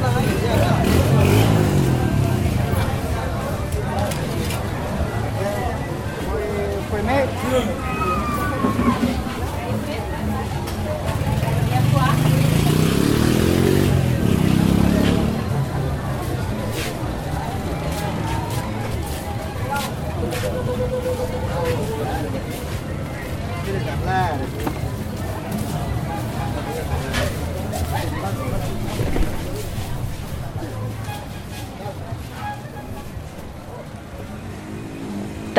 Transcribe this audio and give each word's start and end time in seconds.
Thank 0.00 0.28
you. 9.08 9.17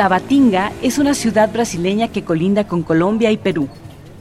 Tabatinga 0.00 0.72
es 0.80 0.96
una 0.96 1.12
ciudad 1.12 1.52
brasileña 1.52 2.08
que 2.08 2.24
colinda 2.24 2.66
con 2.66 2.82
Colombia 2.82 3.32
y 3.32 3.36
Perú. 3.36 3.68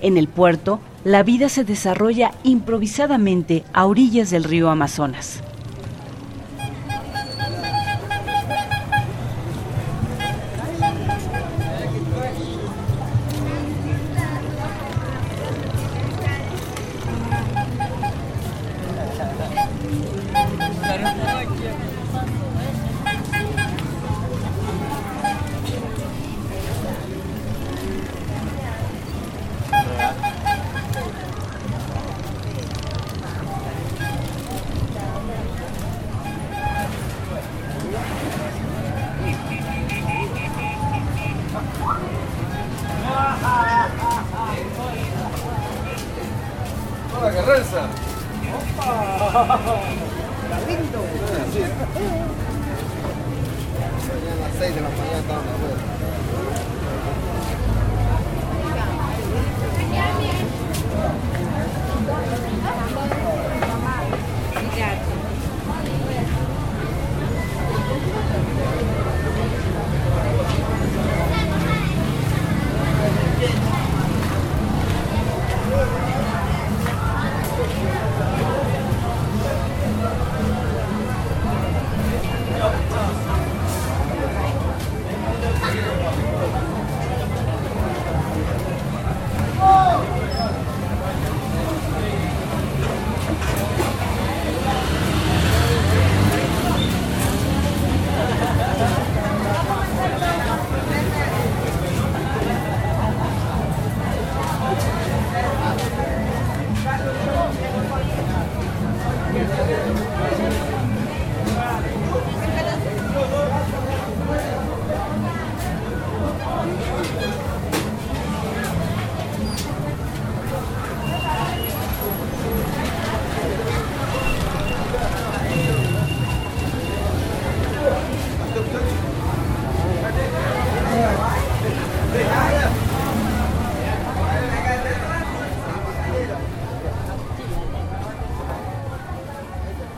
En 0.02 0.17
el 0.17 0.27
puerto, 0.27 0.81
la 1.05 1.23
vida 1.23 1.47
se 1.47 1.63
desarrolla 1.63 2.33
improvisadamente 2.44 3.63
a 3.72 3.85
orillas 3.85 4.30
del 4.30 4.44
río 4.44 4.69
Amazonas. 4.69 5.41
Hola, 47.22 47.31
Carranza. 47.34 47.81
¡Opa! 48.78 49.59
lindo! 50.67 51.00
Sí. 51.52 51.64
A 54.19 54.35
las 54.40 54.53
6 54.57 54.75
de 54.75 54.81
la 54.81 54.90
mañana 54.90 55.18
estaba 55.19 55.41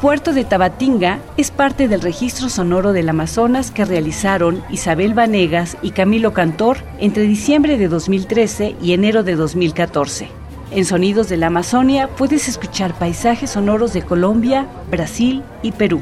Puerto 0.01 0.33
de 0.33 0.45
Tabatinga 0.45 1.19
es 1.37 1.51
parte 1.51 1.87
del 1.87 2.01
registro 2.01 2.49
sonoro 2.49 2.91
del 2.91 3.07
Amazonas 3.07 3.69
que 3.69 3.85
realizaron 3.85 4.63
Isabel 4.71 5.13
Vanegas 5.13 5.77
y 5.83 5.91
Camilo 5.91 6.33
Cantor 6.33 6.77
entre 6.97 7.21
diciembre 7.21 7.77
de 7.77 7.87
2013 7.87 8.77
y 8.81 8.93
enero 8.93 9.21
de 9.21 9.35
2014. 9.35 10.27
En 10.71 10.85
Sonidos 10.85 11.29
de 11.29 11.37
la 11.37 11.47
Amazonia 11.47 12.07
puedes 12.07 12.47
escuchar 12.47 12.97
paisajes 12.97 13.51
sonoros 13.51 13.93
de 13.93 14.01
Colombia, 14.01 14.65
Brasil 14.89 15.43
y 15.61 15.71
Perú. 15.71 16.01